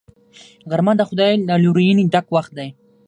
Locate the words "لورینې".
1.63-2.05